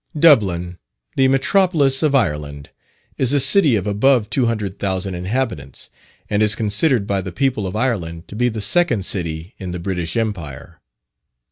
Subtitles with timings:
[0.17, 0.79] Dublin,
[1.15, 2.71] the Metropolis of Ireland,
[3.19, 5.91] is a city of above two hundred thousand inhabitants,
[6.27, 9.79] and is considered by the people of Ireland to be the second city in the
[9.79, 10.81] British Empire.